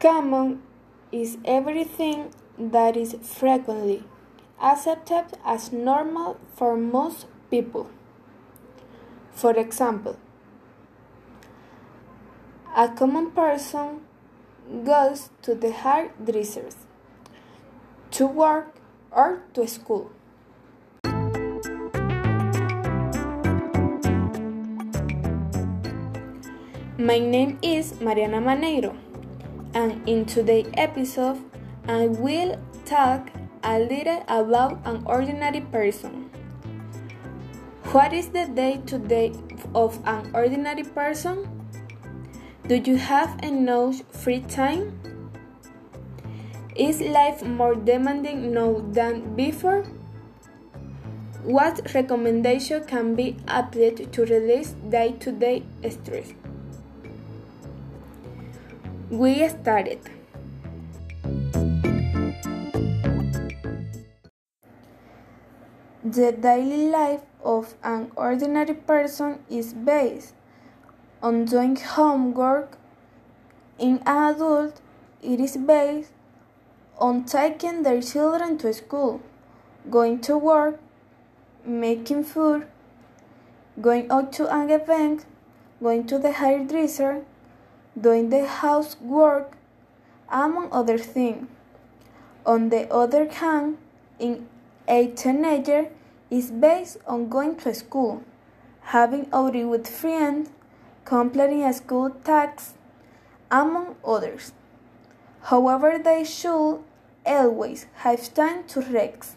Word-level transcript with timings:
Common 0.00 0.62
is 1.10 1.38
everything 1.44 2.30
that 2.56 2.96
is 2.96 3.16
frequently 3.20 4.04
accepted 4.62 5.26
as 5.44 5.72
normal 5.72 6.38
for 6.54 6.76
most 6.76 7.26
people. 7.50 7.90
For 9.32 9.56
example, 9.58 10.16
a 12.76 12.88
common 12.90 13.32
person 13.32 14.02
goes 14.84 15.30
to 15.42 15.56
the 15.56 15.72
hairdressers 15.72 16.76
to 18.12 18.28
work 18.28 18.76
or 19.10 19.42
to 19.54 19.66
school. 19.66 20.12
My 26.96 27.18
name 27.18 27.58
is 27.62 28.00
Mariana 28.00 28.40
Maneiro, 28.40 28.94
and 29.78 30.08
in 30.08 30.24
today's 30.24 30.66
episode, 30.74 31.38
I 31.86 32.08
will 32.08 32.58
talk 32.84 33.30
a 33.62 33.78
little 33.78 34.24
about 34.26 34.80
an 34.84 35.04
ordinary 35.06 35.60
person. 35.60 36.30
What 37.92 38.12
is 38.12 38.28
the 38.30 38.46
day 38.46 38.80
to 38.86 38.98
day 38.98 39.32
of 39.74 40.00
an 40.04 40.32
ordinary 40.34 40.82
person? 40.82 41.46
Do 42.66 42.74
you 42.74 42.96
have 42.96 43.38
enough 43.44 44.02
free 44.24 44.40
time? 44.40 44.90
Is 46.74 47.00
life 47.00 47.44
more 47.44 47.76
demanding 47.76 48.52
now 48.52 48.84
than 48.98 49.36
before? 49.36 49.84
What 51.44 51.94
recommendation 51.94 52.84
can 52.84 53.14
be 53.14 53.36
applied 53.46 54.12
to 54.12 54.26
release 54.26 54.74
day 54.96 55.12
to 55.20 55.32
day 55.32 55.62
stress? 55.88 56.34
We 59.10 59.48
started. 59.48 60.00
The 66.04 66.32
daily 66.32 66.90
life 66.90 67.22
of 67.42 67.74
an 67.82 68.12
ordinary 68.16 68.74
person 68.74 69.38
is 69.48 69.72
based 69.72 70.34
on 71.22 71.46
doing 71.46 71.76
homework. 71.76 72.76
In 73.78 74.02
an 74.04 74.34
adult, 74.34 74.82
it 75.22 75.40
is 75.40 75.56
based 75.56 76.12
on 76.98 77.24
taking 77.24 77.84
their 77.84 78.02
children 78.02 78.58
to 78.58 78.74
school, 78.74 79.22
going 79.88 80.20
to 80.20 80.36
work, 80.36 80.80
making 81.64 82.24
food, 82.24 82.66
going 83.80 84.10
out 84.10 84.34
to 84.34 84.54
an 84.54 84.68
event, 84.68 85.24
going 85.82 86.06
to 86.08 86.18
the 86.18 86.32
hairdresser, 86.32 87.24
doing 88.00 88.30
the 88.30 88.46
housework, 88.46 89.56
among 90.30 90.68
other 90.72 90.98
things. 90.98 91.48
On 92.44 92.68
the 92.70 92.90
other 92.92 93.28
hand, 93.28 93.78
in 94.18 94.46
a 94.86 95.08
teenager 95.08 95.90
is 96.30 96.50
based 96.50 96.98
on 97.06 97.28
going 97.28 97.56
to 97.56 97.74
school, 97.74 98.22
having 98.80 99.28
outing 99.32 99.68
with 99.68 99.86
friends, 99.86 100.50
completing 101.04 101.62
a 101.62 101.72
school 101.72 102.10
task, 102.10 102.74
among 103.50 103.96
others. 104.04 104.52
However, 105.42 105.98
they 106.02 106.24
should 106.24 106.80
always 107.24 107.86
have 107.96 108.32
time 108.34 108.64
to 108.68 108.80
rest. 108.80 109.36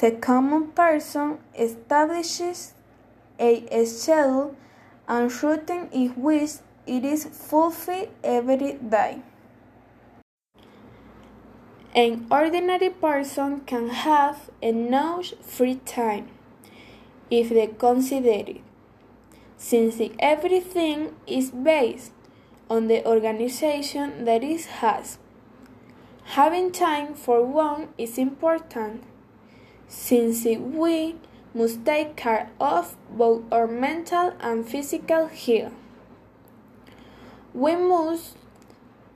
The 0.00 0.12
common 0.12 0.68
person 0.68 1.38
establishes 1.58 2.74
a 3.38 3.84
schedule 3.84 4.54
and 5.08 5.42
routine 5.42 5.88
in 5.92 6.10
which 6.10 6.50
it 6.88 7.04
is 7.04 7.26
fulfilled 7.26 8.08
every 8.24 8.72
day. 8.72 9.20
An 11.94 12.26
ordinary 12.30 12.90
person 12.90 13.60
can 13.60 13.88
have 13.90 14.50
enough 14.62 15.32
free 15.42 15.76
time 15.84 16.28
if 17.30 17.50
they 17.50 17.66
consider 17.66 18.30
it, 18.30 18.60
since 19.56 20.00
everything 20.18 21.14
is 21.26 21.50
based 21.50 22.12
on 22.70 22.88
the 22.88 23.06
organization 23.06 24.24
that 24.24 24.42
it 24.42 24.64
has. 24.80 25.18
Having 26.36 26.72
time 26.72 27.14
for 27.14 27.44
one 27.44 27.88
is 27.98 28.18
important, 28.18 29.02
since 29.88 30.44
we 30.44 31.16
must 31.54 31.84
take 31.84 32.16
care 32.16 32.50
of 32.60 32.96
both 33.10 33.42
our 33.50 33.66
mental 33.66 34.34
and 34.40 34.68
physical 34.68 35.26
health. 35.26 35.72
We 37.58 37.74
must 37.74 38.36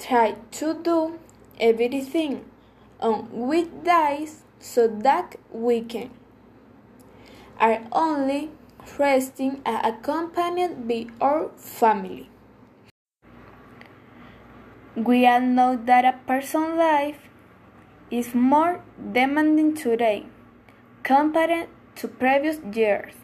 try 0.00 0.34
to 0.58 0.74
do 0.74 1.20
everything 1.60 2.44
on 2.98 3.28
weekdays 3.30 4.42
so 4.58 4.88
that 4.88 5.36
we 5.52 5.80
can 5.82 6.10
are 7.60 7.78
only 7.92 8.50
resting 8.98 9.62
and 9.64 9.86
accompanied 9.86 10.88
by 10.88 11.06
our 11.20 11.50
family. 11.56 12.28
We 14.96 15.24
all 15.24 15.40
know 15.40 15.76
that 15.76 16.04
a 16.04 16.18
person's 16.26 16.78
life 16.78 17.20
is 18.10 18.34
more 18.34 18.82
demanding 19.20 19.76
today 19.76 20.26
compared 21.04 21.68
to 21.94 22.08
previous 22.08 22.58
years, 22.74 23.14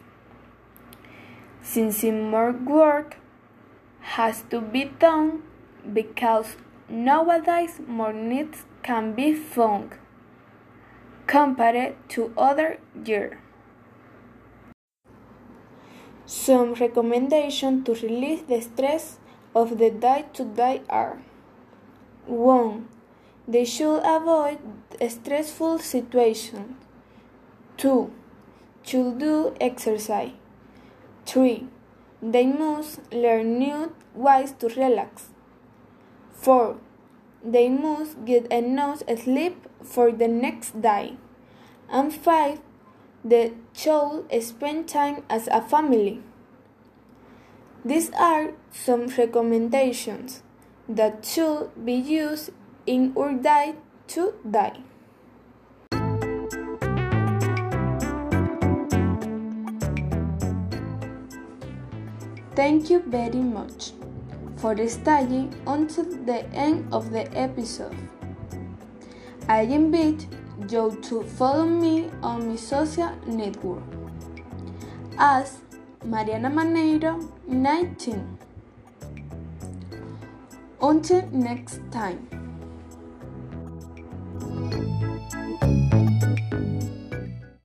since 1.61 2.03
more 2.03 2.53
work 2.53 3.18
has 4.01 4.43
to 4.49 4.61
be 4.61 4.85
done 4.85 5.43
because 5.93 6.55
nowadays 6.87 7.79
more 7.87 8.13
needs 8.13 8.65
can 8.83 9.13
be 9.13 9.33
found 9.33 9.91
compared 11.27 11.95
to 12.09 12.33
other 12.37 12.79
years. 13.05 13.35
Some 16.25 16.73
recommendations 16.75 17.85
to 17.85 17.93
release 18.05 18.41
the 18.41 18.61
stress 18.61 19.17
of 19.55 19.77
the 19.77 19.89
day 19.89 20.25
to 20.33 20.45
day 20.45 20.81
are 20.89 21.19
1. 22.25 22.87
They 23.47 23.65
should 23.65 24.01
avoid 24.05 24.59
stressful 25.07 25.79
situations. 25.79 26.75
2. 27.77 28.11
Should 28.83 29.17
do 29.17 29.55
exercise. 29.59 30.31
3. 31.25 31.67
They 32.21 32.45
must 32.45 32.99
learn 33.13 33.59
new 33.59 33.93
ways 34.13 34.51
to 34.59 34.67
relax. 34.67 35.29
4. 36.33 36.75
They 37.43 37.69
must 37.69 38.25
get 38.25 38.47
enough 38.51 39.03
sleep 39.23 39.67
for 39.83 40.11
the 40.11 40.27
next 40.27 40.81
day. 40.81 41.17
And 41.89 42.13
5. 42.13 42.59
They 43.23 43.53
should 43.73 44.25
spend 44.41 44.87
time 44.87 45.23
as 45.29 45.47
a 45.47 45.61
family. 45.61 46.21
These 47.85 48.11
are 48.11 48.51
some 48.71 49.07
recommendations 49.07 50.43
that 50.87 51.25
should 51.25 51.85
be 51.85 51.93
used 51.93 52.51
in 52.85 53.13
our 53.17 53.33
day 53.33 53.75
to 54.07 54.33
day. 54.49 54.73
Thank 62.59 62.89
you 62.89 62.99
very 63.07 63.41
much 63.41 63.93
for 64.57 64.75
staying 64.85 65.55
until 65.65 66.03
the 66.25 66.43
end 66.53 66.93
of 66.93 67.09
the 67.09 67.23
episode. 67.33 67.95
I 69.47 69.61
invite 69.61 70.27
you 70.69 70.99
to 71.03 71.23
follow 71.23 71.65
me 71.65 72.09
on 72.21 72.49
my 72.49 72.57
social 72.57 73.15
network 73.25 73.81
as 75.17 75.59
Mariana 76.03 76.49
Maneiro 76.49 77.13
19. 77.47 78.37
Until 80.81 81.25
next 81.31 81.79
time. 81.91 82.38